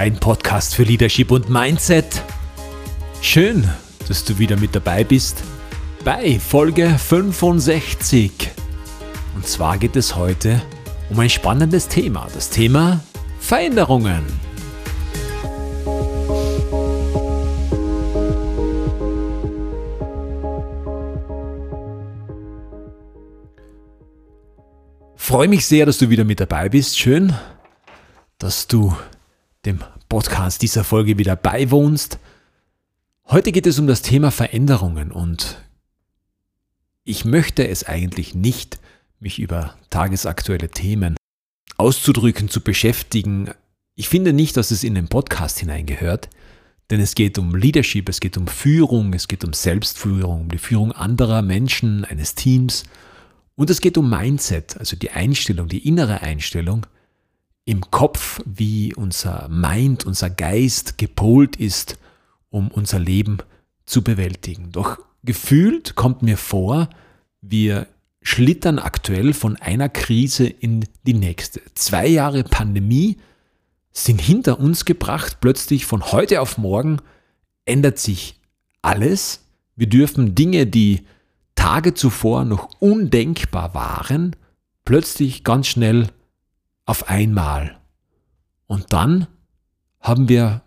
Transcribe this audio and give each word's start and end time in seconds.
Dein 0.00 0.14
Podcast 0.20 0.76
für 0.76 0.84
Leadership 0.84 1.32
und 1.32 1.50
Mindset. 1.50 2.22
Schön, 3.20 3.68
dass 4.06 4.24
du 4.24 4.38
wieder 4.38 4.56
mit 4.56 4.72
dabei 4.72 5.02
bist 5.02 5.42
bei 6.04 6.38
Folge 6.38 6.96
65. 6.96 8.30
Und 9.34 9.44
zwar 9.44 9.76
geht 9.76 9.96
es 9.96 10.14
heute 10.14 10.62
um 11.10 11.18
ein 11.18 11.28
spannendes 11.28 11.88
Thema, 11.88 12.28
das 12.32 12.48
Thema 12.48 13.00
Veränderungen. 13.40 14.24
Freue 25.16 25.48
mich 25.48 25.66
sehr, 25.66 25.86
dass 25.86 25.98
du 25.98 26.08
wieder 26.08 26.22
mit 26.22 26.38
dabei 26.38 26.68
bist. 26.68 26.96
Schön, 26.96 27.34
dass 28.38 28.68
du 28.68 28.96
dem 29.66 29.80
Podcast 30.08 30.62
dieser 30.62 30.84
Folge 30.84 31.18
wieder 31.18 31.36
beiwohnst. 31.36 32.18
Heute 33.26 33.52
geht 33.52 33.66
es 33.66 33.78
um 33.78 33.86
das 33.86 34.00
Thema 34.00 34.30
Veränderungen 34.30 35.12
und 35.12 35.62
ich 37.04 37.24
möchte 37.24 37.68
es 37.68 37.84
eigentlich 37.84 38.34
nicht, 38.34 38.78
mich 39.20 39.38
über 39.38 39.76
tagesaktuelle 39.90 40.70
Themen 40.70 41.16
auszudrücken, 41.76 42.48
zu 42.48 42.62
beschäftigen. 42.62 43.50
Ich 43.94 44.08
finde 44.08 44.32
nicht, 44.32 44.56
dass 44.56 44.70
es 44.70 44.82
in 44.82 44.94
den 44.94 45.08
Podcast 45.08 45.58
hineingehört, 45.58 46.30
denn 46.90 47.00
es 47.00 47.14
geht 47.14 47.38
um 47.38 47.54
Leadership, 47.54 48.08
es 48.08 48.20
geht 48.20 48.38
um 48.38 48.46
Führung, 48.46 49.12
es 49.12 49.28
geht 49.28 49.44
um 49.44 49.52
Selbstführung, 49.52 50.42
um 50.42 50.48
die 50.50 50.58
Führung 50.58 50.92
anderer 50.92 51.42
Menschen, 51.42 52.04
eines 52.06 52.34
Teams 52.34 52.84
und 53.56 53.68
es 53.68 53.80
geht 53.82 53.98
um 53.98 54.08
Mindset, 54.08 54.78
also 54.78 54.96
die 54.96 55.10
Einstellung, 55.10 55.68
die 55.68 55.86
innere 55.86 56.22
Einstellung, 56.22 56.86
im 57.68 57.82
Kopf, 57.90 58.40
wie 58.46 58.94
unser 58.94 59.46
Mind, 59.50 60.06
unser 60.06 60.30
Geist 60.30 60.96
gepolt 60.96 61.56
ist, 61.56 61.98
um 62.48 62.68
unser 62.68 62.98
Leben 62.98 63.36
zu 63.84 64.02
bewältigen. 64.02 64.72
Doch 64.72 64.98
gefühlt 65.22 65.94
kommt 65.94 66.22
mir 66.22 66.38
vor, 66.38 66.88
wir 67.42 67.86
schlittern 68.22 68.78
aktuell 68.78 69.34
von 69.34 69.56
einer 69.56 69.90
Krise 69.90 70.46
in 70.46 70.86
die 71.06 71.12
nächste. 71.12 71.60
Zwei 71.74 72.06
Jahre 72.06 72.42
Pandemie 72.42 73.18
sind 73.92 74.22
hinter 74.22 74.58
uns 74.58 74.86
gebracht. 74.86 75.36
Plötzlich 75.42 75.84
von 75.84 76.10
heute 76.10 76.40
auf 76.40 76.56
morgen 76.56 77.02
ändert 77.66 77.98
sich 77.98 78.40
alles. 78.80 79.44
Wir 79.76 79.90
dürfen 79.90 80.34
Dinge, 80.34 80.66
die 80.66 81.02
Tage 81.54 81.92
zuvor 81.92 82.46
noch 82.46 82.70
undenkbar 82.78 83.74
waren, 83.74 84.34
plötzlich 84.86 85.44
ganz 85.44 85.66
schnell 85.66 86.08
auf 86.88 87.10
einmal. 87.10 87.78
Und 88.66 88.94
dann 88.94 89.26
haben 90.00 90.30
wir 90.30 90.62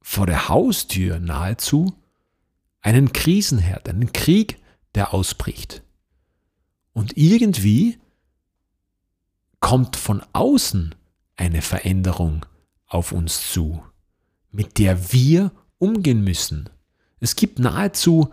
vor 0.00 0.26
der 0.26 0.48
Haustür 0.48 1.20
nahezu 1.20 1.94
einen 2.80 3.12
Krisenherd, 3.12 3.88
einen 3.88 4.12
Krieg, 4.12 4.58
der 4.96 5.14
ausbricht. 5.14 5.82
Und 6.92 7.16
irgendwie 7.16 7.98
kommt 9.60 9.94
von 9.94 10.24
außen 10.32 10.94
eine 11.36 11.62
Veränderung 11.62 12.44
auf 12.86 13.12
uns 13.12 13.52
zu, 13.52 13.82
mit 14.50 14.78
der 14.78 15.12
wir 15.12 15.52
umgehen 15.78 16.24
müssen. 16.24 16.68
Es 17.20 17.36
gibt 17.36 17.60
nahezu 17.60 18.30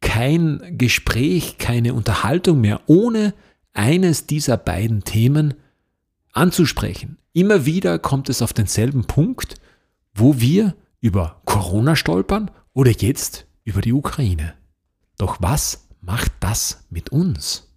kein 0.00 0.78
Gespräch, 0.78 1.58
keine 1.58 1.92
Unterhaltung 1.92 2.62
mehr 2.62 2.80
ohne 2.86 3.34
eines 3.74 4.26
dieser 4.26 4.56
beiden 4.56 5.04
Themen 5.04 5.54
anzusprechen. 6.32 7.18
Immer 7.32 7.64
wieder 7.66 7.98
kommt 7.98 8.28
es 8.28 8.42
auf 8.42 8.52
denselben 8.52 9.06
Punkt, 9.06 9.54
wo 10.14 10.40
wir 10.40 10.74
über 11.00 11.40
Corona 11.44 11.96
stolpern 11.96 12.50
oder 12.74 12.90
jetzt 12.90 13.46
über 13.64 13.80
die 13.80 13.92
Ukraine. 13.92 14.54
Doch 15.18 15.36
was 15.40 15.88
macht 16.00 16.32
das 16.40 16.84
mit 16.90 17.10
uns? 17.10 17.68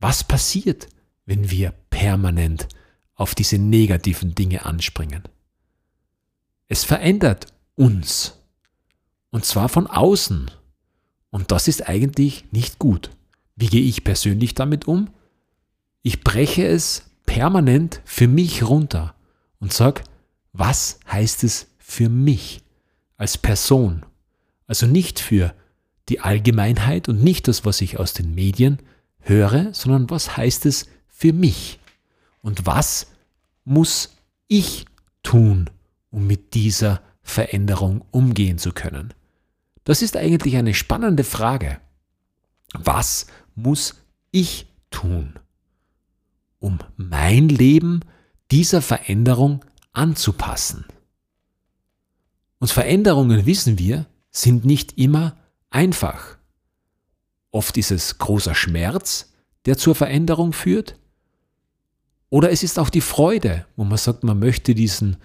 Was 0.00 0.24
passiert, 0.24 0.88
wenn 1.26 1.50
wir 1.50 1.72
permanent 1.90 2.68
auf 3.14 3.34
diese 3.34 3.58
negativen 3.58 4.34
Dinge 4.34 4.64
anspringen? 4.64 5.24
Es 6.68 6.84
verändert 6.84 7.46
uns. 7.74 8.34
Und 9.30 9.44
zwar 9.44 9.68
von 9.68 9.86
außen. 9.86 10.50
Und 11.30 11.50
das 11.50 11.68
ist 11.68 11.88
eigentlich 11.88 12.44
nicht 12.52 12.78
gut. 12.78 13.10
Wie 13.56 13.66
gehe 13.66 13.82
ich 13.82 14.04
persönlich 14.04 14.54
damit 14.54 14.86
um? 14.86 15.10
Ich 16.08 16.24
breche 16.24 16.66
es 16.66 17.02
permanent 17.26 18.00
für 18.06 18.28
mich 18.28 18.62
runter 18.62 19.14
und 19.60 19.74
sage, 19.74 20.00
was 20.54 21.00
heißt 21.06 21.44
es 21.44 21.66
für 21.76 22.08
mich 22.08 22.62
als 23.18 23.36
Person? 23.36 24.06
Also 24.66 24.86
nicht 24.86 25.20
für 25.20 25.54
die 26.08 26.20
Allgemeinheit 26.20 27.10
und 27.10 27.22
nicht 27.22 27.46
das, 27.46 27.66
was 27.66 27.82
ich 27.82 27.98
aus 27.98 28.14
den 28.14 28.34
Medien 28.34 28.78
höre, 29.18 29.74
sondern 29.74 30.08
was 30.08 30.38
heißt 30.38 30.64
es 30.64 30.86
für 31.08 31.34
mich? 31.34 31.78
Und 32.40 32.64
was 32.64 33.08
muss 33.66 34.16
ich 34.46 34.86
tun, 35.22 35.68
um 36.10 36.26
mit 36.26 36.54
dieser 36.54 37.02
Veränderung 37.20 38.02
umgehen 38.12 38.56
zu 38.56 38.72
können? 38.72 39.12
Das 39.84 40.00
ist 40.00 40.16
eigentlich 40.16 40.56
eine 40.56 40.72
spannende 40.72 41.22
Frage. 41.22 41.78
Was 42.72 43.26
muss 43.54 43.96
ich 44.30 44.68
tun? 44.90 45.34
Um 46.58 46.78
mein 46.96 47.48
Leben 47.48 48.00
dieser 48.50 48.82
Veränderung 48.82 49.64
anzupassen. 49.92 50.84
Und 52.58 52.70
Veränderungen, 52.70 53.46
wissen 53.46 53.78
wir, 53.78 54.06
sind 54.30 54.64
nicht 54.64 54.98
immer 54.98 55.36
einfach. 55.70 56.38
Oft 57.50 57.76
ist 57.76 57.90
es 57.90 58.18
großer 58.18 58.54
Schmerz, 58.54 59.32
der 59.66 59.78
zur 59.78 59.94
Veränderung 59.94 60.52
führt. 60.52 60.98
Oder 62.30 62.50
es 62.50 62.62
ist 62.62 62.78
auch 62.78 62.90
die 62.90 63.00
Freude, 63.00 63.66
wo 63.76 63.84
man 63.84 63.98
sagt, 63.98 64.22
man 64.24 64.38
möchte 64.38 64.74
diesen, 64.74 65.16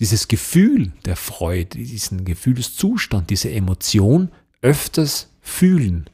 dieses 0.00 0.28
Gefühl 0.28 0.92
der 1.04 1.16
Freude, 1.16 1.78
diesen 1.78 2.24
Gefühlszustand, 2.24 3.30
diese 3.30 3.50
Emotion 3.50 4.30
öfters 4.60 5.28
fühlen 5.40 6.08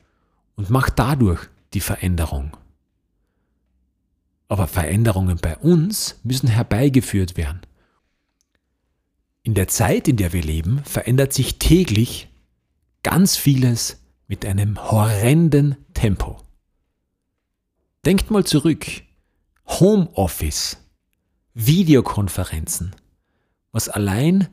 und 0.56 0.70
macht 0.70 0.98
dadurch 0.98 1.40
die 1.74 1.80
Veränderung. 1.80 2.56
Aber 4.50 4.66
Veränderungen 4.66 5.38
bei 5.40 5.56
uns 5.58 6.18
müssen 6.24 6.48
herbeigeführt 6.48 7.36
werden. 7.36 7.60
In 9.44 9.54
der 9.54 9.68
Zeit, 9.68 10.08
in 10.08 10.16
der 10.16 10.32
wir 10.32 10.42
leben, 10.42 10.82
verändert 10.84 11.32
sich 11.32 11.60
täglich 11.60 12.28
ganz 13.04 13.36
vieles 13.36 14.02
mit 14.26 14.44
einem 14.44 14.90
horrenden 14.90 15.76
Tempo. 15.94 16.42
Denkt 18.04 18.32
mal 18.32 18.44
zurück. 18.44 18.86
Homeoffice, 19.68 20.78
Videokonferenzen, 21.54 22.96
was 23.70 23.88
allein 23.88 24.48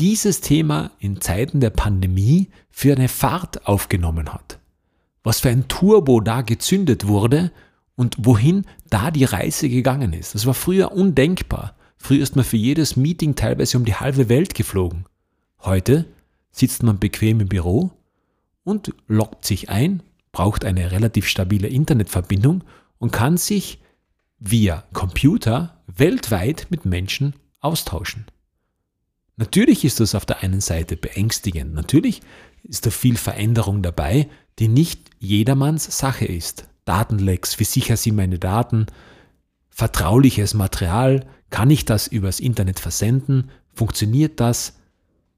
dieses 0.00 0.40
Thema 0.40 0.90
in 0.98 1.20
Zeiten 1.20 1.60
der 1.60 1.70
Pandemie 1.70 2.50
für 2.68 2.96
eine 2.96 3.08
Fahrt 3.08 3.68
aufgenommen 3.68 4.34
hat. 4.34 4.58
Was 5.22 5.38
für 5.38 5.50
ein 5.50 5.68
Turbo 5.68 6.20
da 6.20 6.42
gezündet 6.42 7.06
wurde 7.06 7.52
und 7.96 8.16
wohin 8.18 8.66
da 8.88 9.10
die 9.10 9.24
Reise 9.24 9.68
gegangen 9.68 10.12
ist. 10.12 10.34
Das 10.34 10.46
war 10.46 10.54
früher 10.54 10.92
undenkbar. 10.92 11.74
Früher 11.96 12.22
ist 12.22 12.36
man 12.36 12.44
für 12.44 12.58
jedes 12.58 12.96
Meeting 12.96 13.34
teilweise 13.34 13.78
um 13.78 13.84
die 13.84 13.94
halbe 13.94 14.28
Welt 14.28 14.54
geflogen. 14.54 15.06
Heute 15.60 16.04
sitzt 16.52 16.82
man 16.82 16.98
bequem 16.98 17.40
im 17.40 17.48
Büro 17.48 17.90
und 18.62 18.94
loggt 19.08 19.44
sich 19.44 19.70
ein, 19.70 20.02
braucht 20.30 20.64
eine 20.64 20.92
relativ 20.92 21.26
stabile 21.26 21.68
Internetverbindung 21.68 22.62
und 22.98 23.12
kann 23.12 23.36
sich 23.38 23.80
via 24.38 24.84
Computer 24.92 25.82
weltweit 25.86 26.66
mit 26.70 26.84
Menschen 26.84 27.34
austauschen. 27.60 28.26
Natürlich 29.36 29.84
ist 29.84 30.00
das 30.00 30.14
auf 30.14 30.26
der 30.26 30.42
einen 30.42 30.60
Seite 30.60 30.96
beängstigend. 30.96 31.74
Natürlich 31.74 32.22
ist 32.62 32.86
da 32.86 32.90
viel 32.90 33.16
Veränderung 33.16 33.82
dabei, 33.82 34.28
die 34.58 34.68
nicht 34.68 35.10
jedermanns 35.18 35.98
Sache 35.98 36.24
ist. 36.24 36.66
Datenlecks, 36.86 37.58
wie 37.58 37.64
sicher 37.64 37.98
sind 37.98 38.16
meine 38.16 38.38
Daten, 38.38 38.86
vertrauliches 39.68 40.54
Material, 40.54 41.26
kann 41.50 41.70
ich 41.70 41.84
das 41.84 42.06
übers 42.06 42.40
Internet 42.40 42.80
versenden, 42.80 43.50
funktioniert 43.74 44.40
das, 44.40 44.78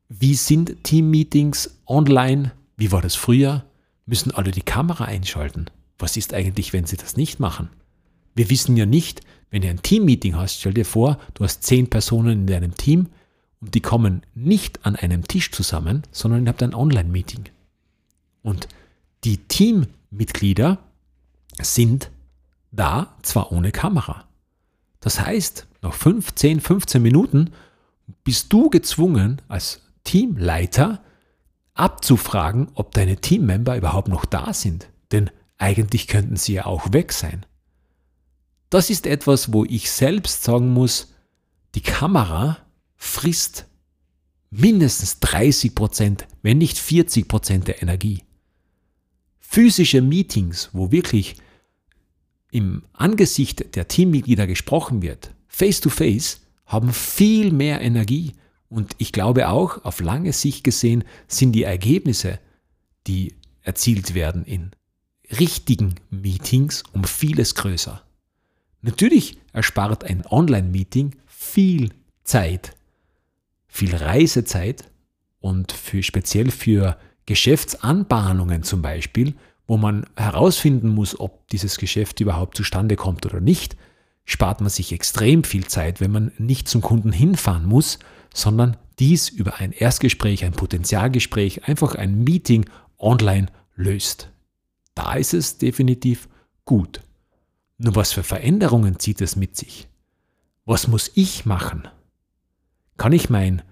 wie 0.08 0.34
sind 0.34 0.84
Team-Meetings 0.84 1.80
online, 1.86 2.52
wie 2.76 2.92
war 2.92 3.02
das 3.02 3.16
früher, 3.16 3.64
müssen 4.06 4.30
alle 4.30 4.52
die 4.52 4.62
Kamera 4.62 5.04
einschalten, 5.04 5.66
was 5.98 6.16
ist 6.16 6.32
eigentlich, 6.32 6.72
wenn 6.72 6.86
sie 6.86 6.96
das 6.96 7.16
nicht 7.16 7.40
machen? 7.40 7.68
Wir 8.34 8.48
wissen 8.50 8.76
ja 8.76 8.86
nicht, 8.86 9.22
wenn 9.50 9.62
du 9.62 9.68
ein 9.68 9.82
Team-Meeting 9.82 10.36
hast, 10.36 10.60
stell 10.60 10.74
dir 10.74 10.84
vor, 10.84 11.18
du 11.34 11.44
hast 11.44 11.64
zehn 11.64 11.90
Personen 11.90 12.40
in 12.40 12.46
deinem 12.46 12.74
Team 12.74 13.08
und 13.60 13.74
die 13.74 13.80
kommen 13.80 14.22
nicht 14.34 14.84
an 14.86 14.96
einem 14.96 15.26
Tisch 15.26 15.50
zusammen, 15.50 16.02
sondern 16.12 16.44
ihr 16.44 16.50
habt 16.50 16.62
ein 16.62 16.74
Online-Meeting. 16.74 17.44
Und 18.42 18.68
die 19.24 19.38
Teammitglieder 19.38 20.78
sind 21.62 22.10
da 22.70 23.16
zwar 23.22 23.52
ohne 23.52 23.72
Kamera. 23.72 24.28
Das 25.00 25.20
heißt, 25.20 25.66
nach 25.82 25.94
5, 25.94 26.34
10, 26.34 26.60
15 26.60 27.02
Minuten 27.02 27.52
bist 28.24 28.52
du 28.52 28.70
gezwungen, 28.70 29.40
als 29.48 29.82
Teamleiter 30.04 31.02
abzufragen, 31.74 32.68
ob 32.74 32.92
deine 32.92 33.16
Teammember 33.16 33.76
überhaupt 33.76 34.08
noch 34.08 34.24
da 34.24 34.52
sind. 34.52 34.88
Denn 35.12 35.30
eigentlich 35.56 36.08
könnten 36.08 36.36
sie 36.36 36.54
ja 36.54 36.66
auch 36.66 36.92
weg 36.92 37.12
sein. 37.12 37.46
Das 38.70 38.90
ist 38.90 39.06
etwas, 39.06 39.52
wo 39.52 39.64
ich 39.64 39.90
selbst 39.90 40.44
sagen 40.44 40.72
muss, 40.72 41.14
die 41.74 41.80
Kamera 41.80 42.58
frisst 42.96 43.66
mindestens 44.50 45.20
30 45.20 45.74
Prozent, 45.74 46.26
wenn 46.42 46.58
nicht 46.58 46.78
40 46.78 47.28
Prozent 47.28 47.68
der 47.68 47.82
Energie. 47.82 48.24
Physische 49.38 50.02
Meetings, 50.02 50.70
wo 50.72 50.90
wirklich 50.90 51.36
im 52.50 52.82
Angesicht 52.92 53.74
der 53.76 53.88
Teammitglieder 53.88 54.46
gesprochen 54.46 55.02
wird, 55.02 55.34
face 55.48 55.80
to 55.80 55.90
face, 55.90 56.40
haben 56.66 56.92
viel 56.92 57.52
mehr 57.52 57.80
Energie. 57.80 58.32
Und 58.68 58.92
ich 58.98 59.12
glaube 59.12 59.48
auch, 59.48 59.84
auf 59.84 60.00
lange 60.00 60.32
Sicht 60.32 60.64
gesehen, 60.64 61.04
sind 61.26 61.52
die 61.52 61.62
Ergebnisse, 61.62 62.38
die 63.06 63.34
erzielt 63.62 64.14
werden 64.14 64.44
in 64.44 64.70
richtigen 65.38 65.94
Meetings, 66.10 66.82
um 66.92 67.04
vieles 67.04 67.54
größer. 67.54 68.02
Natürlich 68.82 69.38
erspart 69.52 70.04
ein 70.04 70.24
Online-Meeting 70.26 71.16
viel 71.26 71.90
Zeit, 72.24 72.76
viel 73.66 73.94
Reisezeit 73.94 74.90
und 75.40 75.72
für, 75.72 76.02
speziell 76.02 76.50
für 76.50 76.98
Geschäftsanbahnungen 77.26 78.62
zum 78.62 78.80
Beispiel, 78.80 79.34
wo 79.68 79.76
man 79.76 80.06
herausfinden 80.16 80.88
muss, 80.88 81.20
ob 81.20 81.46
dieses 81.48 81.76
Geschäft 81.76 82.18
überhaupt 82.20 82.56
zustande 82.56 82.96
kommt 82.96 83.26
oder 83.26 83.40
nicht, 83.40 83.76
spart 84.24 84.60
man 84.60 84.70
sich 84.70 84.92
extrem 84.92 85.44
viel 85.44 85.66
Zeit, 85.66 86.00
wenn 86.00 86.10
man 86.10 86.32
nicht 86.38 86.66
zum 86.68 86.80
Kunden 86.80 87.12
hinfahren 87.12 87.66
muss, 87.66 87.98
sondern 88.34 88.76
dies 88.98 89.28
über 89.28 89.56
ein 89.60 89.72
Erstgespräch, 89.72 90.44
ein 90.44 90.52
Potenzialgespräch, 90.52 91.68
einfach 91.68 91.94
ein 91.94 92.24
Meeting 92.24 92.64
online 92.98 93.46
löst. 93.76 94.30
Da 94.94 95.14
ist 95.14 95.34
es 95.34 95.58
definitiv 95.58 96.28
gut. 96.64 97.02
Nur 97.76 97.94
was 97.94 98.12
für 98.12 98.24
Veränderungen 98.24 98.98
zieht 98.98 99.20
es 99.20 99.36
mit 99.36 99.56
sich? 99.56 99.86
Was 100.64 100.88
muss 100.88 101.10
ich 101.14 101.46
machen? 101.46 101.86
Kann 102.96 103.12
ich 103.12 103.30
mein 103.30 103.62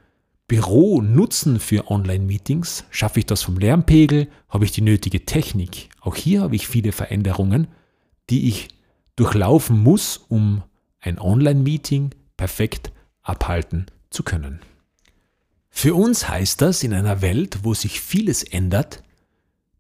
Büro 0.49 1.03
nutzen 1.03 1.59
für 1.59 1.91
Online-Meetings? 1.91 2.85
Schaffe 2.91 3.19
ich 3.19 3.27
das 3.27 3.43
vom 3.43 3.59
Lärmpegel? 3.59 4.29
Habe 4.49 4.65
ich 4.65 4.71
die 4.71 4.81
nötige 4.81 5.27
Technik? 5.27 5.89
Auch 6.01 6.15
hier 6.15 6.43
habe 6.43 6.55
ich 6.55 6.69
viele 6.69 6.93
Veränderungen, 6.93 7.67
die 8.31 8.49
ich 8.49 8.69
durchlaufen 9.17 9.77
muss, 9.79 10.19
um 10.29 10.63
ein 11.01 11.19
Online-Meeting 11.19 12.11
perfekt 12.37 12.93
abhalten 13.23 13.87
zu 14.11 14.23
können. 14.23 14.61
Für 15.69 15.95
uns 15.95 16.29
heißt 16.29 16.63
das 16.63 16.85
in 16.85 16.95
einer 16.95 17.23
Welt, 17.23 17.61
wo 17.65 17.75
sich 17.75 18.01
vieles 18.01 18.45
ändert, 18.45 19.03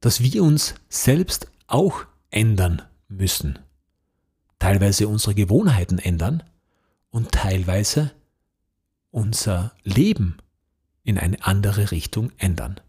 dass 0.01 0.21
wir 0.21 0.43
uns 0.43 0.75
selbst 0.89 1.49
auch 1.69 2.05
ändern 2.31 2.83
müssen. 3.09 3.59
Teilweise 4.59 5.07
unsere 5.07 5.35
Gewohnheiten 5.35 5.99
ändern 5.99 6.43
und 7.11 7.31
teilweise 7.31 8.11
unser 9.11 9.73
Leben 9.85 10.39
in 11.06 11.19
eine 11.19 11.43
andere 11.44 11.91
Richtung 11.93 12.32
ändern. 12.37 12.81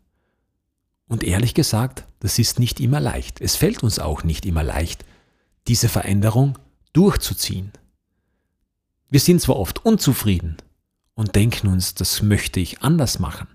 Und 1.07 1.23
ehrlich 1.23 1.53
gesagt, 1.53 2.05
das 2.19 2.39
ist 2.39 2.59
nicht 2.59 2.79
immer 2.79 2.99
leicht. 2.99 3.39
Es 3.39 3.55
fällt 3.55 3.83
uns 3.83 3.99
auch 3.99 4.23
nicht 4.23 4.45
immer 4.45 4.63
leicht, 4.63 5.05
diese 5.67 5.87
Veränderung 5.87 6.57
durchzuziehen. 6.93 7.71
Wir 9.09 9.19
sind 9.19 9.41
zwar 9.41 9.57
oft 9.57 9.85
unzufrieden 9.85 10.57
und 11.13 11.35
denken 11.35 11.67
uns, 11.67 11.93
das 11.93 12.21
möchte 12.21 12.59
ich 12.59 12.81
anders 12.81 13.19
machen, 13.19 13.47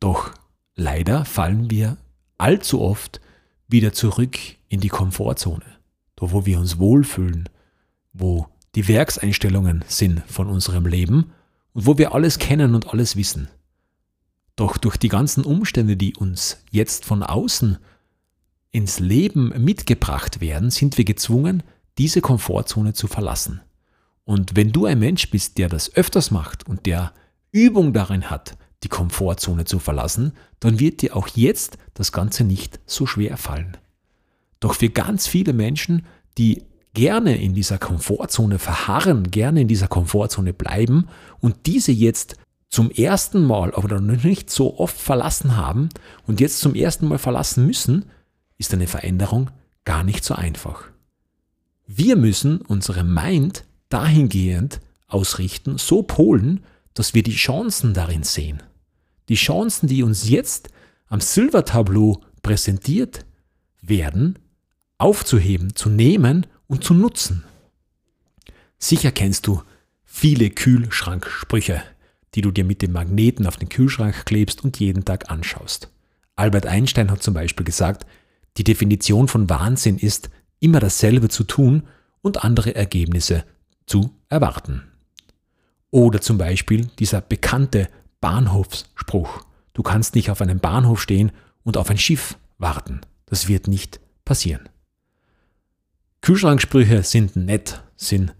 doch 0.00 0.32
leider 0.74 1.24
fallen 1.24 1.70
wir 1.70 1.96
allzu 2.36 2.80
oft 2.80 3.20
wieder 3.68 3.92
zurück 3.92 4.38
in 4.68 4.80
die 4.80 4.88
Komfortzone, 4.88 5.64
da 6.16 6.32
wo 6.32 6.44
wir 6.44 6.58
uns 6.58 6.78
wohlfühlen, 6.78 7.48
wo 8.12 8.48
die 8.74 8.88
Werkseinstellungen 8.88 9.84
sind 9.86 10.22
von 10.26 10.48
unserem 10.48 10.86
Leben 10.86 11.32
und 11.72 11.86
wo 11.86 11.98
wir 11.98 12.14
alles 12.14 12.38
kennen 12.38 12.74
und 12.74 12.88
alles 12.88 13.16
wissen. 13.16 13.48
Doch 14.60 14.76
durch 14.76 14.98
die 14.98 15.08
ganzen 15.08 15.42
Umstände, 15.42 15.96
die 15.96 16.14
uns 16.14 16.58
jetzt 16.70 17.06
von 17.06 17.22
außen 17.22 17.78
ins 18.72 19.00
Leben 19.00 19.54
mitgebracht 19.56 20.42
werden, 20.42 20.70
sind 20.70 20.98
wir 20.98 21.06
gezwungen, 21.06 21.62
diese 21.96 22.20
Komfortzone 22.20 22.92
zu 22.92 23.06
verlassen. 23.06 23.62
Und 24.24 24.56
wenn 24.56 24.70
du 24.70 24.84
ein 24.84 24.98
Mensch 24.98 25.30
bist, 25.30 25.56
der 25.56 25.70
das 25.70 25.96
öfters 25.96 26.30
macht 26.30 26.68
und 26.68 26.84
der 26.84 27.14
Übung 27.52 27.94
darin 27.94 28.28
hat, 28.28 28.58
die 28.82 28.90
Komfortzone 28.90 29.64
zu 29.64 29.78
verlassen, 29.78 30.34
dann 30.58 30.78
wird 30.78 31.00
dir 31.00 31.16
auch 31.16 31.28
jetzt 31.28 31.78
das 31.94 32.12
Ganze 32.12 32.44
nicht 32.44 32.80
so 32.84 33.06
schwer 33.06 33.38
fallen. 33.38 33.78
Doch 34.60 34.74
für 34.74 34.90
ganz 34.90 35.26
viele 35.26 35.54
Menschen, 35.54 36.04
die 36.36 36.64
gerne 36.92 37.40
in 37.40 37.54
dieser 37.54 37.78
Komfortzone 37.78 38.58
verharren, 38.58 39.30
gerne 39.30 39.62
in 39.62 39.68
dieser 39.68 39.88
Komfortzone 39.88 40.52
bleiben 40.52 41.08
und 41.40 41.64
diese 41.64 41.92
jetzt 41.92 42.36
zum 42.70 42.90
ersten 42.90 43.44
Mal 43.44 43.70
oder 43.70 44.00
noch 44.00 44.22
nicht 44.22 44.48
so 44.48 44.78
oft 44.78 44.96
verlassen 44.96 45.56
haben 45.56 45.90
und 46.26 46.40
jetzt 46.40 46.60
zum 46.60 46.74
ersten 46.74 47.08
Mal 47.08 47.18
verlassen 47.18 47.66
müssen, 47.66 48.06
ist 48.58 48.72
eine 48.72 48.86
Veränderung 48.86 49.50
gar 49.84 50.04
nicht 50.04 50.24
so 50.24 50.34
einfach. 50.34 50.84
Wir 51.86 52.14
müssen 52.14 52.60
unsere 52.60 53.02
Mind 53.02 53.64
dahingehend 53.88 54.80
ausrichten, 55.08 55.78
so 55.78 56.02
polen, 56.02 56.64
dass 56.94 57.12
wir 57.14 57.24
die 57.24 57.34
Chancen 57.34 57.92
darin 57.92 58.22
sehen. 58.22 58.62
Die 59.28 59.34
Chancen, 59.34 59.88
die 59.88 60.04
uns 60.04 60.28
jetzt 60.28 60.70
am 61.08 61.20
Silbertableau 61.20 62.22
präsentiert 62.42 63.24
werden, 63.82 64.38
aufzuheben, 64.98 65.74
zu 65.74 65.88
nehmen 65.88 66.46
und 66.68 66.84
zu 66.84 66.94
nutzen. 66.94 67.42
Sicher 68.78 69.10
kennst 69.10 69.48
du 69.48 69.62
viele 70.04 70.50
Kühlschranksprüche, 70.50 71.82
die 72.34 72.42
du 72.42 72.50
dir 72.50 72.64
mit 72.64 72.82
dem 72.82 72.92
Magneten 72.92 73.46
auf 73.46 73.56
den 73.56 73.68
Kühlschrank 73.68 74.24
klebst 74.24 74.64
und 74.64 74.78
jeden 74.78 75.04
Tag 75.04 75.30
anschaust. 75.30 75.90
Albert 76.36 76.66
Einstein 76.66 77.10
hat 77.10 77.22
zum 77.22 77.34
Beispiel 77.34 77.64
gesagt, 77.64 78.06
die 78.56 78.64
Definition 78.64 79.28
von 79.28 79.48
Wahnsinn 79.50 79.98
ist, 79.98 80.30
immer 80.60 80.80
dasselbe 80.80 81.28
zu 81.28 81.44
tun 81.44 81.84
und 82.22 82.44
andere 82.44 82.74
Ergebnisse 82.74 83.44
zu 83.86 84.10
erwarten. 84.28 84.82
Oder 85.90 86.20
zum 86.20 86.38
Beispiel 86.38 86.86
dieser 86.98 87.20
bekannte 87.20 87.88
Bahnhofsspruch. 88.20 89.44
Du 89.72 89.82
kannst 89.82 90.14
nicht 90.14 90.30
auf 90.30 90.40
einem 90.40 90.60
Bahnhof 90.60 91.00
stehen 91.00 91.32
und 91.64 91.76
auf 91.76 91.90
ein 91.90 91.98
Schiff 91.98 92.36
warten. 92.58 93.00
Das 93.26 93.48
wird 93.48 93.66
nicht 93.66 94.00
passieren. 94.24 94.68
Kühlschranksprüche 96.20 97.02
sind 97.02 97.36
nett, 97.36 97.82
sind 97.96 98.34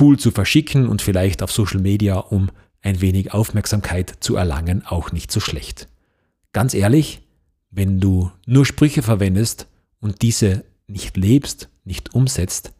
cool 0.00 0.18
zu 0.18 0.30
verschicken 0.30 0.88
und 0.88 1.02
vielleicht 1.02 1.42
auf 1.42 1.50
Social 1.50 1.80
Media, 1.80 2.16
um 2.16 2.50
ein 2.86 3.00
wenig 3.00 3.34
Aufmerksamkeit 3.34 4.14
zu 4.20 4.36
erlangen, 4.36 4.86
auch 4.86 5.10
nicht 5.10 5.32
so 5.32 5.40
schlecht. 5.40 5.88
Ganz 6.52 6.72
ehrlich, 6.72 7.20
wenn 7.70 8.00
du 8.00 8.30
nur 8.46 8.64
Sprüche 8.64 9.02
verwendest 9.02 9.66
und 10.00 10.22
diese 10.22 10.64
nicht 10.86 11.16
lebst, 11.16 11.68
nicht 11.84 12.14
umsetzt, 12.14 12.72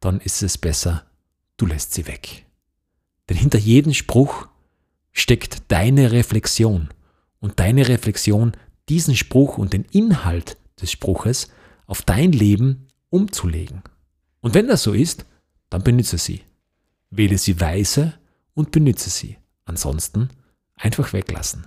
dann 0.00 0.20
ist 0.20 0.42
es 0.42 0.58
besser, 0.58 1.06
du 1.56 1.64
lässt 1.64 1.94
sie 1.94 2.06
weg. 2.06 2.44
Denn 3.28 3.38
hinter 3.38 3.58
jedem 3.58 3.94
Spruch 3.94 4.48
steckt 5.12 5.62
deine 5.68 6.12
Reflexion 6.12 6.90
und 7.40 7.58
deine 7.58 7.88
Reflexion, 7.88 8.52
diesen 8.90 9.16
Spruch 9.16 9.56
und 9.56 9.72
den 9.72 9.84
Inhalt 9.84 10.58
des 10.80 10.92
Spruches 10.92 11.48
auf 11.86 12.02
dein 12.02 12.32
Leben 12.32 12.88
umzulegen. 13.08 13.82
Und 14.40 14.52
wenn 14.52 14.68
das 14.68 14.82
so 14.82 14.92
ist, 14.92 15.24
dann 15.70 15.82
benütze 15.82 16.18
sie. 16.18 16.42
Wähle 17.10 17.38
sie 17.38 17.58
weise 17.62 18.18
und 18.58 18.72
benütze 18.72 19.08
sie. 19.08 19.38
Ansonsten 19.64 20.30
einfach 20.74 21.12
weglassen. 21.12 21.66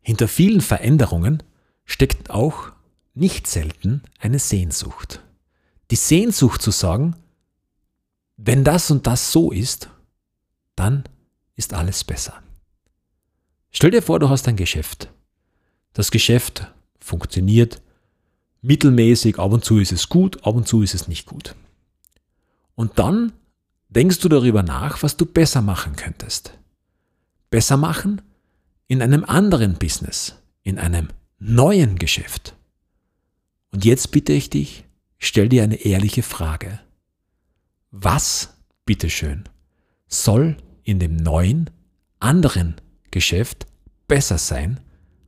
Hinter 0.00 0.26
vielen 0.26 0.60
Veränderungen 0.60 1.44
steckt 1.84 2.30
auch 2.30 2.72
nicht 3.14 3.46
selten 3.46 4.02
eine 4.18 4.40
Sehnsucht. 4.40 5.22
Die 5.92 5.96
Sehnsucht 5.96 6.60
zu 6.60 6.72
sagen, 6.72 7.14
wenn 8.36 8.64
das 8.64 8.90
und 8.90 9.06
das 9.06 9.30
so 9.30 9.52
ist, 9.52 9.90
dann 10.74 11.04
ist 11.54 11.72
alles 11.72 12.02
besser. 12.02 12.42
Stell 13.70 13.92
dir 13.92 14.02
vor, 14.02 14.18
du 14.18 14.28
hast 14.28 14.48
ein 14.48 14.56
Geschäft. 14.56 15.12
Das 15.92 16.10
Geschäft 16.10 16.72
funktioniert 16.98 17.80
mittelmäßig, 18.60 19.38
ab 19.38 19.52
und 19.52 19.64
zu 19.64 19.78
ist 19.78 19.92
es 19.92 20.08
gut, 20.08 20.44
ab 20.44 20.56
und 20.56 20.66
zu 20.66 20.82
ist 20.82 20.94
es 20.94 21.06
nicht 21.06 21.26
gut. 21.26 21.54
Und 22.74 22.98
dann 22.98 23.32
denkst 23.88 24.20
du 24.20 24.28
darüber 24.28 24.62
nach, 24.62 25.02
was 25.02 25.16
du 25.16 25.26
besser 25.26 25.62
machen 25.62 25.96
könntest. 25.96 26.58
Besser 27.50 27.76
machen 27.76 28.22
in 28.86 29.02
einem 29.02 29.24
anderen 29.24 29.74
Business, 29.74 30.36
in 30.62 30.78
einem 30.78 31.08
neuen 31.38 31.96
Geschäft. 31.96 32.54
Und 33.70 33.84
jetzt 33.84 34.10
bitte 34.10 34.32
ich 34.32 34.50
dich, 34.50 34.84
stell 35.18 35.48
dir 35.48 35.62
eine 35.62 35.76
ehrliche 35.76 36.22
Frage. 36.22 36.80
Was, 37.90 38.54
bitteschön, 38.84 39.44
soll 40.06 40.56
in 40.82 40.98
dem 40.98 41.16
neuen, 41.16 41.70
anderen 42.18 42.76
Geschäft 43.10 43.66
besser 44.06 44.38
sein 44.38 44.80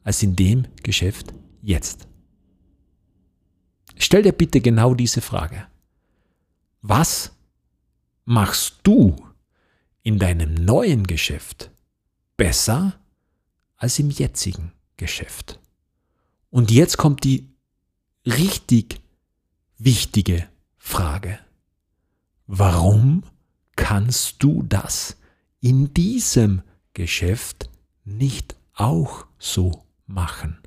als 0.05 0.23
in 0.23 0.37
dem 0.37 0.67
Geschäft 0.83 1.33
jetzt? 1.63 2.07
Stell 3.97 4.23
dir 4.23 4.33
bitte 4.33 4.61
genau 4.61 4.95
diese 4.95 5.21
Frage. 5.21 5.67
Was 6.81 7.33
machst 8.31 8.79
du 8.85 9.17
in 10.05 10.21
deinem 10.21 10.55
neuen 10.55 11.05
Geschäft 11.05 11.73
besser 12.37 12.95
als 13.75 13.99
im 13.99 14.09
jetzigen 14.09 14.71
Geschäft? 14.97 15.59
Und 16.49 16.71
jetzt 16.71 16.97
kommt 16.97 17.25
die 17.25 17.49
richtig 18.25 19.01
wichtige 19.79 20.47
Frage. 20.77 21.41
Warum 22.47 23.25
kannst 23.75 24.41
du 24.45 24.63
das 24.63 25.17
in 25.61 25.93
diesem 25.93 26.63
Geschäft 26.95 27.69
nicht 28.05 28.55
auch 28.75 29.27
so 29.41 29.87
machen? 30.07 30.61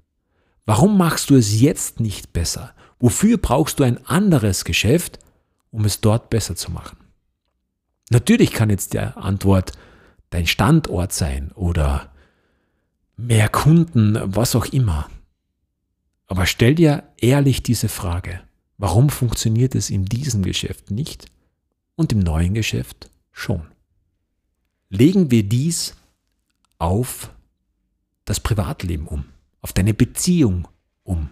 Warum 0.66 0.98
machst 0.98 1.30
du 1.30 1.36
es 1.36 1.62
jetzt 1.62 2.02
nicht 2.02 2.34
besser? 2.34 2.76
Wofür 3.00 3.38
brauchst 3.38 3.80
du 3.80 3.86
ein 3.86 4.06
anderes 4.06 4.66
Geschäft, 4.66 5.18
um 5.72 5.86
es 5.86 6.02
dort 6.02 6.30
besser 6.30 6.58
zu 6.58 6.70
machen? 6.70 7.03
Natürlich 8.14 8.52
kann 8.52 8.70
jetzt 8.70 8.94
der 8.94 9.18
Antwort 9.18 9.72
dein 10.30 10.46
Standort 10.46 11.14
sein 11.14 11.52
oder 11.54 12.14
mehr 13.18 13.50
Kunden, 13.50 14.20
was 14.24 14.56
auch 14.56 14.68
immer. 14.68 15.10
Aber 16.28 16.46
stell 16.46 16.76
dir 16.76 17.04
ehrlich 17.18 17.64
diese 17.64 17.90
Frage. 17.90 18.40
Warum 18.78 19.10
funktioniert 19.10 19.74
es 19.74 19.90
in 19.90 20.06
diesem 20.06 20.44
Geschäft 20.44 20.92
nicht 20.92 21.26
und 21.96 22.12
im 22.12 22.20
neuen 22.20 22.54
Geschäft 22.54 23.10
schon? 23.32 23.64
Legen 24.90 25.32
wir 25.32 25.42
dies 25.42 25.96
auf 26.78 27.32
das 28.26 28.40
Privatleben 28.40 29.08
um, 29.08 29.26
auf 29.62 29.74
deine 29.74 29.96
Beziehung 29.96 30.68
um. 31.02 31.32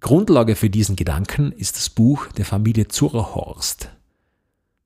Grundlage 0.00 0.56
für 0.56 0.70
diesen 0.70 0.96
Gedanken 0.96 1.52
ist 1.52 1.76
das 1.76 1.90
Buch 1.90 2.26
der 2.32 2.44
Familie 2.44 2.88
Zurerhorst. 2.88 3.90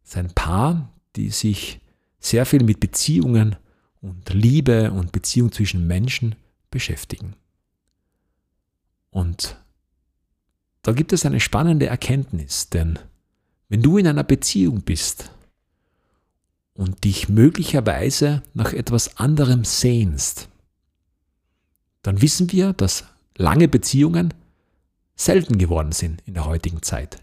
Es 0.03 0.11
ist 0.11 0.17
ein 0.17 0.35
Paar, 0.35 0.93
die 1.17 1.31
sich 1.31 1.81
sehr 2.19 2.47
viel 2.47 2.65
mit 2.65 2.81
Beziehungen 2.81 3.57
und 4.01 4.33
Liebe 4.35 4.91
und 4.93 5.13
Beziehung 5.13 5.53
zwischen 5.53 5.87
Menschen 5.87 6.35
beschäftigen. 6.71 7.37
Und 9.11 9.57
da 10.83 10.93
gibt 10.93 11.13
es 11.13 11.25
eine 11.25 11.41
spannende 11.41 11.87
Erkenntnis, 11.87 12.69
denn 12.69 12.99
wenn 13.69 13.83
du 13.83 13.97
in 13.97 14.07
einer 14.07 14.25
Beziehung 14.25 14.83
bist 14.83 15.31
und 16.75 17.05
dich 17.05 17.29
möglicherweise 17.29 18.43
nach 18.53 18.73
etwas 18.73 19.17
anderem 19.17 19.65
sehnst, 19.65 20.49
dann 22.03 22.21
wissen 22.21 22.53
wir, 22.53 22.73
dass 22.73 23.05
lange 23.37 23.69
Beziehungen 23.69 24.35
selten 25.17 25.59
geworden 25.59 25.93
sind 25.93 26.23
in 26.27 26.35
der 26.35 26.47
heutigen 26.47 26.83
Zeit. 26.83 27.21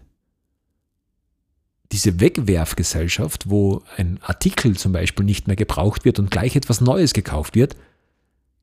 Diese 1.92 2.20
Wegwerfgesellschaft, 2.20 3.50
wo 3.50 3.82
ein 3.96 4.18
Artikel 4.22 4.76
zum 4.76 4.92
Beispiel 4.92 5.26
nicht 5.26 5.46
mehr 5.46 5.56
gebraucht 5.56 6.04
wird 6.04 6.18
und 6.18 6.30
gleich 6.30 6.56
etwas 6.56 6.80
Neues 6.80 7.12
gekauft 7.12 7.54
wird, 7.54 7.76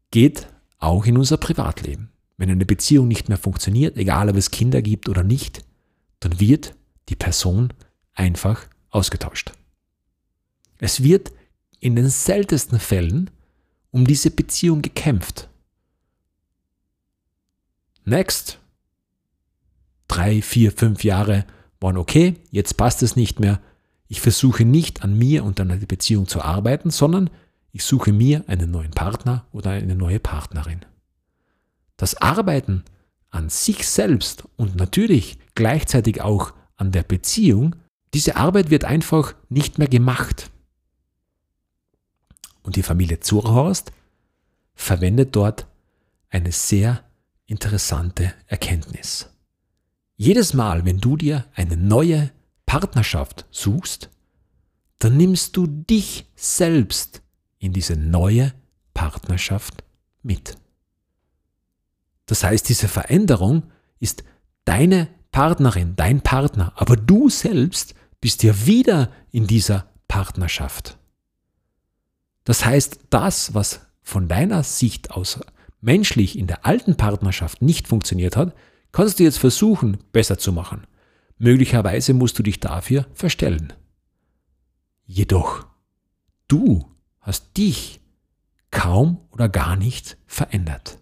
geht 0.09 0.47
auch 0.79 1.05
in 1.05 1.17
unser 1.17 1.37
Privatleben. 1.37 2.09
Wenn 2.37 2.49
eine 2.49 2.65
Beziehung 2.65 3.07
nicht 3.07 3.29
mehr 3.29 3.37
funktioniert, 3.37 3.97
egal 3.97 4.29
ob 4.29 4.35
es 4.35 4.49
Kinder 4.49 4.81
gibt 4.81 5.09
oder 5.09 5.23
nicht, 5.23 5.63
dann 6.21 6.39
wird 6.39 6.73
die 7.09 7.15
Person 7.15 7.73
einfach 8.13 8.65
ausgetauscht. 8.89 9.51
Es 10.79 11.03
wird 11.03 11.31
in 11.79 11.95
den 11.95 12.09
seltensten 12.09 12.79
Fällen 12.79 13.29
um 13.91 14.05
diese 14.05 14.31
Beziehung 14.31 14.81
gekämpft. 14.81 15.49
Next. 18.05 18.58
Drei, 20.09 20.41
vier, 20.41 20.73
fünf 20.73 21.05
Jahre 21.05 21.45
waren 21.79 21.95
okay, 21.95 22.35
jetzt 22.51 22.75
passt 22.75 23.03
es 23.03 23.15
nicht 23.15 23.39
mehr. 23.39 23.61
Ich 24.07 24.19
versuche 24.19 24.65
nicht 24.65 25.03
an 25.03 25.17
mir 25.17 25.45
und 25.45 25.59
an 25.61 25.69
der 25.69 25.77
Beziehung 25.77 26.27
zu 26.27 26.41
arbeiten, 26.41 26.89
sondern 26.89 27.29
ich 27.71 27.83
suche 27.83 28.11
mir 28.11 28.43
einen 28.47 28.71
neuen 28.71 28.91
Partner 28.91 29.45
oder 29.51 29.69
eine 29.71 29.95
neue 29.95 30.19
Partnerin. 30.19 30.83
Das 31.95 32.19
Arbeiten 32.21 32.83
an 33.29 33.49
sich 33.49 33.87
selbst 33.87 34.45
und 34.57 34.75
natürlich 34.75 35.37
gleichzeitig 35.53 36.21
auch 36.21 36.53
an 36.75 36.91
der 36.91 37.03
Beziehung, 37.03 37.75
diese 38.15 38.35
Arbeit 38.35 38.71
wird 38.71 38.85
einfach 38.85 39.35
nicht 39.47 39.77
mehr 39.77 39.87
gemacht. 39.87 40.49
Und 42.63 42.77
die 42.77 42.83
Familie 42.83 43.19
Zurhorst 43.19 43.91
verwendet 44.73 45.35
dort 45.35 45.67
eine 46.31 46.51
sehr 46.51 47.03
interessante 47.45 48.33
Erkenntnis. 48.47 49.29
Jedes 50.21 50.53
Mal, 50.53 50.83
wenn 50.83 50.99
du 50.99 51.15
dir 51.15 51.45
eine 51.55 51.77
neue 51.77 52.29
Partnerschaft 52.65 53.45
suchst, 53.51 54.09
dann 54.99 55.15
nimmst 55.15 55.55
du 55.55 55.65
dich 55.65 56.29
selbst 56.35 57.21
in 57.57 57.71
diese 57.71 57.95
neue 57.95 58.53
Partnerschaft 58.93 59.81
mit. 60.21 60.57
Das 62.25 62.43
heißt, 62.43 62.67
diese 62.67 62.89
Veränderung 62.89 63.71
ist 64.01 64.25
deine 64.65 65.07
Partnerin, 65.31 65.95
dein 65.95 66.19
Partner, 66.19 66.73
aber 66.75 66.97
du 66.97 67.29
selbst 67.29 67.95
bist 68.19 68.43
ja 68.43 68.65
wieder 68.65 69.13
in 69.31 69.47
dieser 69.47 69.87
Partnerschaft. 70.09 70.97
Das 72.43 72.65
heißt, 72.65 73.05
das, 73.09 73.53
was 73.53 73.87
von 74.01 74.27
deiner 74.27 74.63
Sicht 74.63 75.11
aus 75.11 75.39
menschlich 75.79 76.37
in 76.37 76.47
der 76.47 76.65
alten 76.65 76.97
Partnerschaft 76.97 77.61
nicht 77.61 77.87
funktioniert 77.87 78.35
hat, 78.35 78.53
kannst 78.91 79.19
du 79.19 79.23
jetzt 79.23 79.39
versuchen, 79.39 79.97
besser 80.11 80.37
zu 80.37 80.51
machen. 80.51 80.87
Möglicherweise 81.37 82.13
musst 82.13 82.37
du 82.37 82.43
dich 82.43 82.59
dafür 82.59 83.07
verstellen. 83.13 83.73
Jedoch, 85.05 85.65
du 86.47 86.85
hast 87.21 87.57
dich 87.57 88.01
kaum 88.71 89.19
oder 89.31 89.49
gar 89.49 89.75
nicht 89.75 90.17
verändert. 90.27 90.99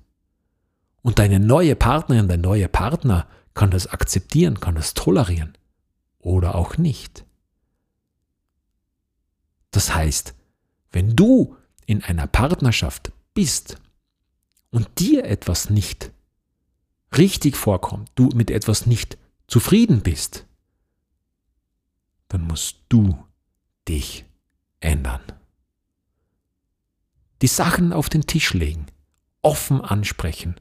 Und 1.01 1.19
deine 1.19 1.39
neue 1.39 1.75
Partnerin, 1.75 2.27
dein 2.27 2.41
neuer 2.41 2.67
Partner 2.67 3.27
kann 3.53 3.71
das 3.71 3.87
akzeptieren, 3.87 4.59
kann 4.59 4.75
das 4.75 4.93
tolerieren 4.93 5.57
oder 6.19 6.55
auch 6.55 6.77
nicht. 6.77 7.25
Das 9.71 9.93
heißt, 9.93 10.35
wenn 10.91 11.15
du 11.15 11.55
in 11.85 12.03
einer 12.03 12.27
Partnerschaft 12.27 13.11
bist 13.33 13.77
und 14.69 14.99
dir 14.99 15.25
etwas 15.25 15.69
nicht 15.69 16.11
richtig 17.17 17.55
vorkommt, 17.55 18.11
du 18.15 18.29
mit 18.35 18.51
etwas 18.51 18.85
nicht 18.85 19.17
zufrieden 19.47 20.01
bist, 20.01 20.45
dann 22.27 22.41
musst 22.41 22.77
du 22.89 23.17
dich 23.87 24.25
ändern 24.79 25.21
die 27.41 27.47
Sachen 27.47 27.93
auf 27.93 28.09
den 28.09 28.25
Tisch 28.25 28.53
legen, 28.53 28.87
offen 29.41 29.81
ansprechen. 29.81 30.55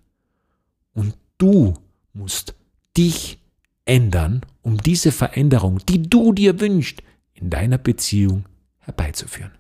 Und 0.93 1.17
du 1.39 1.75
musst 2.13 2.55
dich 2.97 3.39
ändern, 3.85 4.43
um 4.63 4.79
diese 4.79 5.13
Veränderung, 5.13 5.79
die 5.87 6.03
du 6.03 6.33
dir 6.33 6.61
wünschst, 6.61 7.03
in 7.35 7.51
deiner 7.51 7.79
Beziehung 7.79 8.47
herbeizuführen. 8.79 9.53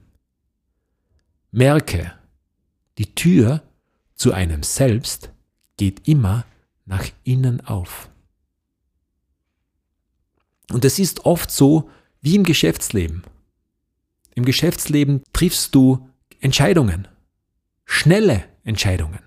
Merke, 1.50 2.12
die 2.98 3.14
Tür 3.14 3.62
zu 4.14 4.32
einem 4.32 4.62
selbst 4.62 5.30
geht 5.76 6.08
immer 6.08 6.44
nach 6.87 7.07
innen 7.25 7.61
auf. 7.61 8.09
Und 10.73 10.85
es 10.85 10.99
ist 10.99 11.26
oft 11.26 11.50
so 11.50 11.90
wie 12.21 12.35
im 12.35 12.45
Geschäftsleben. 12.45 13.23
Im 14.35 14.45
Geschäftsleben 14.45 15.23
triffst 15.33 15.75
du 15.75 16.09
Entscheidungen. 16.40 17.09
Schnelle 17.85 18.45
Entscheidungen. 18.64 19.21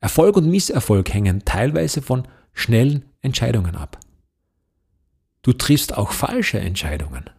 Erfolg 0.00 0.36
und 0.36 0.50
Misserfolg 0.50 1.12
hängen 1.12 1.44
teilweise 1.44 2.02
von 2.02 2.26
schnellen 2.52 3.04
Entscheidungen 3.20 3.76
ab. 3.76 4.00
Du 5.42 5.52
triffst 5.52 5.96
auch 5.96 6.12
falsche 6.12 6.58
Entscheidungen. 6.58 7.30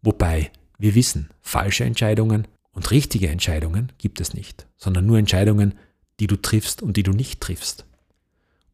Wobei 0.00 0.50
wir 0.78 0.94
wissen, 0.94 1.30
falsche 1.42 1.84
Entscheidungen 1.84 2.48
und 2.72 2.90
richtige 2.90 3.28
Entscheidungen 3.28 3.92
gibt 3.98 4.20
es 4.20 4.34
nicht, 4.34 4.66
sondern 4.76 5.06
nur 5.06 5.18
Entscheidungen, 5.18 5.74
die 6.18 6.26
du 6.26 6.36
triffst 6.36 6.82
und 6.82 6.96
die 6.96 7.02
du 7.02 7.12
nicht 7.12 7.40
triffst. 7.40 7.86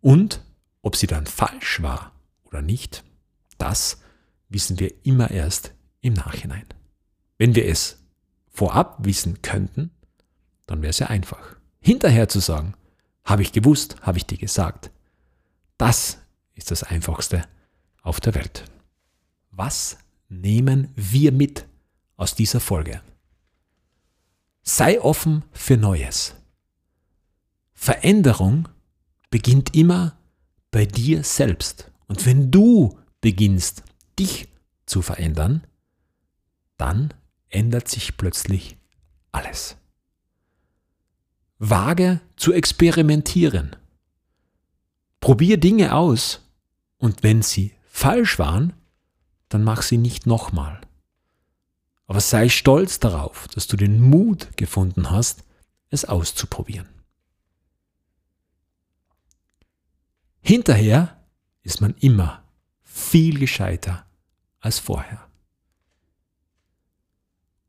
Und 0.00 0.44
ob 0.82 0.96
sie 0.96 1.06
dann 1.06 1.26
falsch 1.26 1.82
war 1.82 2.12
oder 2.44 2.62
nicht, 2.62 3.04
das 3.58 4.00
wissen 4.48 4.78
wir 4.78 4.92
immer 5.04 5.30
erst 5.30 5.74
im 6.00 6.14
Nachhinein. 6.14 6.66
Wenn 7.36 7.54
wir 7.54 7.66
es 7.66 7.98
vorab 8.48 9.04
wissen 9.04 9.42
könnten, 9.42 9.90
dann 10.66 10.82
wäre 10.82 10.90
es 10.90 10.98
ja 10.98 11.08
einfach. 11.08 11.56
Hinterher 11.80 12.28
zu 12.28 12.40
sagen, 12.40 12.74
habe 13.24 13.42
ich 13.42 13.52
gewusst, 13.52 13.96
habe 14.02 14.18
ich 14.18 14.26
dir 14.26 14.38
gesagt. 14.38 14.90
Das 15.76 16.18
ist 16.54 16.70
das 16.70 16.82
Einfachste 16.82 17.44
auf 18.02 18.20
der 18.20 18.34
Welt. 18.34 18.64
Was 19.50 19.98
nehmen 20.28 20.92
wir 20.96 21.32
mit 21.32 21.66
aus 22.16 22.34
dieser 22.34 22.60
Folge? 22.60 23.00
Sei 24.62 25.00
offen 25.00 25.44
für 25.52 25.76
Neues. 25.76 26.34
Veränderung 27.74 28.68
beginnt 29.30 29.74
immer 29.74 30.16
bei 30.70 30.86
dir 30.86 31.22
selbst. 31.24 31.90
Und 32.06 32.24
wenn 32.26 32.50
du 32.50 32.98
beginnst, 33.20 33.82
dich 34.18 34.48
zu 34.86 35.02
verändern, 35.02 35.66
dann 36.76 37.12
ändert 37.48 37.88
sich 37.88 38.16
plötzlich 38.16 38.76
alles. 39.32 39.76
Wage 41.58 42.20
zu 42.36 42.52
experimentieren. 42.52 43.76
Probier 45.20 45.58
Dinge 45.58 45.94
aus 45.94 46.40
und 46.98 47.22
wenn 47.22 47.42
sie 47.42 47.72
falsch 47.84 48.38
waren, 48.38 48.72
dann 49.48 49.64
mach 49.64 49.82
sie 49.82 49.98
nicht 49.98 50.26
nochmal. 50.26 50.80
Aber 52.06 52.20
sei 52.20 52.48
stolz 52.48 53.00
darauf, 53.00 53.48
dass 53.48 53.66
du 53.66 53.76
den 53.76 54.00
Mut 54.00 54.56
gefunden 54.56 55.10
hast, 55.10 55.44
es 55.90 56.04
auszuprobieren. 56.04 56.88
Hinterher 60.48 61.14
ist 61.62 61.82
man 61.82 61.94
immer 62.00 62.42
viel 62.82 63.38
gescheiter 63.38 64.06
als 64.60 64.78
vorher. 64.78 65.28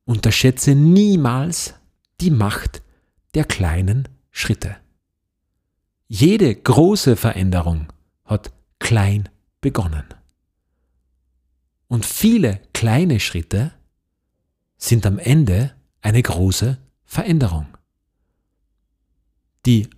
Unterschätze 0.06 0.76
niemals 0.76 1.74
die 2.22 2.32
Macht 2.32 2.82
der 3.34 3.44
kleinen 3.44 4.08
Schritte. 4.32 4.78
Jede 6.08 6.56
große 6.56 7.18
Veränderung 7.18 7.92
hat 8.24 8.54
klein 8.80 9.28
begonnen. 9.60 10.06
Und 11.90 12.06
viele 12.06 12.62
kleine 12.72 13.20
Schritte 13.20 13.74
sind 14.78 15.06
am 15.06 15.20
Ende 15.20 15.76
eine 16.00 16.24
große 16.24 16.78
Veränderung. 17.04 17.78
Die 19.66 19.90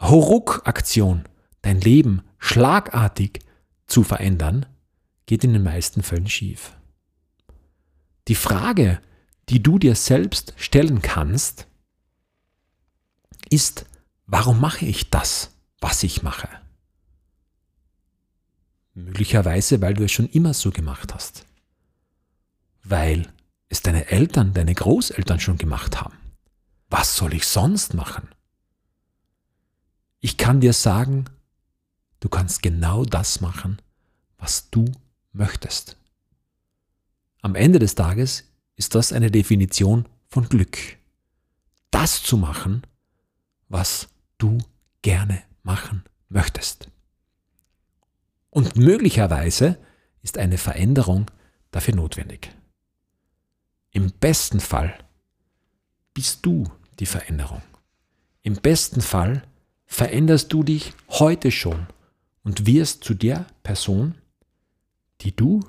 Horuk-Aktion, 0.00 1.28
dein 1.62 1.80
Leben 1.80 2.22
schlagartig 2.38 3.40
zu 3.86 4.04
verändern, 4.04 4.66
geht 5.26 5.44
in 5.44 5.52
den 5.52 5.62
meisten 5.62 6.02
Fällen 6.02 6.28
schief. 6.28 6.76
Die 8.28 8.34
Frage, 8.34 9.00
die 9.48 9.62
du 9.62 9.78
dir 9.78 9.94
selbst 9.94 10.54
stellen 10.56 11.02
kannst, 11.02 11.66
ist, 13.50 13.86
warum 14.26 14.60
mache 14.60 14.84
ich 14.84 15.10
das, 15.10 15.52
was 15.80 16.02
ich 16.02 16.22
mache? 16.22 16.48
Möglicherweise, 18.94 19.80
weil 19.80 19.94
du 19.94 20.04
es 20.04 20.12
schon 20.12 20.28
immer 20.28 20.54
so 20.54 20.70
gemacht 20.70 21.14
hast. 21.14 21.46
Weil 22.82 23.32
es 23.68 23.82
deine 23.82 24.08
Eltern, 24.08 24.54
deine 24.54 24.74
Großeltern 24.74 25.40
schon 25.40 25.56
gemacht 25.56 26.00
haben. 26.00 26.16
Was 26.90 27.16
soll 27.16 27.34
ich 27.34 27.46
sonst 27.46 27.94
machen? 27.94 28.28
Ich 30.20 30.36
kann 30.36 30.60
dir 30.60 30.72
sagen, 30.72 31.26
du 32.20 32.28
kannst 32.28 32.62
genau 32.62 33.04
das 33.04 33.40
machen, 33.40 33.80
was 34.38 34.70
du 34.70 34.84
möchtest. 35.32 35.96
Am 37.42 37.54
Ende 37.54 37.78
des 37.78 37.94
Tages 37.94 38.44
ist 38.76 38.94
das 38.94 39.12
eine 39.12 39.30
Definition 39.30 40.06
von 40.28 40.48
Glück. 40.48 40.78
Das 41.90 42.22
zu 42.22 42.36
machen, 42.36 42.82
was 43.68 44.08
du 44.38 44.58
gerne 45.02 45.42
machen 45.62 46.04
möchtest. 46.28 46.88
Und 48.50 48.76
möglicherweise 48.76 49.78
ist 50.22 50.38
eine 50.38 50.58
Veränderung 50.58 51.30
dafür 51.70 51.94
notwendig. 51.94 52.50
Im 53.90 54.10
besten 54.12 54.60
Fall 54.60 54.98
bist 56.14 56.44
du 56.44 56.64
die 56.98 57.06
Veränderung. 57.06 57.62
Im 58.42 58.54
besten 58.54 59.00
Fall 59.00 59.42
veränderst 59.86 60.52
du 60.52 60.62
dich 60.62 60.92
heute 61.08 61.50
schon 61.50 61.86
und 62.48 62.64
wirst 62.64 63.04
zu 63.04 63.12
der 63.12 63.44
Person, 63.62 64.14
die 65.20 65.36
du 65.36 65.60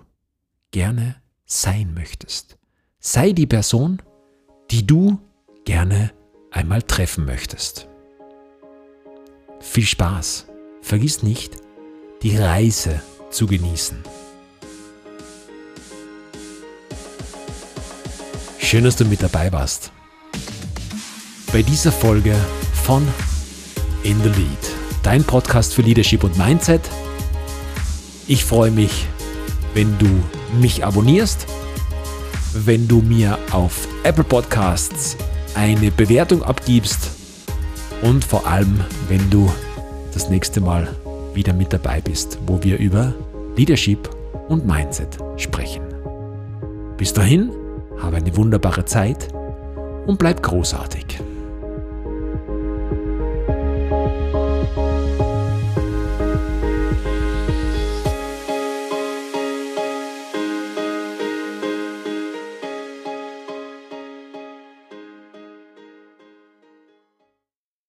gerne 0.72 1.18
sein 1.46 1.94
möchtest. 1.94 2.58
Sei 3.02 3.34
die 3.34 3.48
Person, 3.48 4.02
die 4.72 4.88
du 4.88 5.20
gerne 5.66 6.14
einmal 6.52 6.82
treffen 6.82 7.26
möchtest. 7.26 7.90
Viel 9.60 9.86
Spaß. 9.86 10.46
Vergiss 10.82 11.22
nicht, 11.22 11.58
die 12.24 12.38
Reise 12.38 13.02
zu 13.30 13.46
genießen. 13.46 14.02
Schön, 18.58 18.86
dass 18.86 18.96
du 18.96 19.04
mit 19.04 19.22
dabei 19.22 19.52
warst. 19.52 19.92
Bei 21.52 21.62
dieser 21.62 21.92
Folge 21.92 22.38
von 22.86 23.06
In 24.04 24.18
the 24.24 24.30
Lead, 24.30 24.79
dein 25.04 25.24
Podcast 25.24 25.74
für 25.74 25.82
Leadership 25.82 26.24
und 26.24 26.38
Mindset. 26.38 26.82
Ich 28.28 28.46
freue 28.46 28.72
mich, 28.72 29.08
wenn 29.74 29.98
du 29.98 30.08
mich 30.60 30.86
abonnierst, 30.86 31.46
wenn 32.54 32.88
du 32.88 33.02
mir 33.02 33.38
auf 33.52 33.88
Apple 34.04 34.24
Podcasts 34.24 35.18
eine 35.56 35.92
Bewertung 35.92 36.44
abgibst 36.44 37.12
und 38.02 38.24
vor 38.24 38.46
allem, 38.48 38.82
wenn 39.08 39.30
du 39.30 39.52
das 40.14 40.30
nächste 40.30 40.62
Mal 40.62 40.88
wieder 41.34 41.54
mit 41.54 41.74
dabei 41.74 42.02
bist, 42.02 42.40
wo 42.46 42.62
wir 42.64 42.78
über 42.78 43.14
Leadership 43.56 44.10
und 44.48 44.66
Mindset 44.66 45.18
sprechen. 45.38 45.84
Bis 46.98 47.14
dahin, 47.14 47.52
habe 48.02 48.18
eine 48.18 48.36
wunderbare 48.36 48.86
Zeit 48.86 49.28
und 50.06 50.18
bleib 50.18 50.42
großartig. 50.42 51.20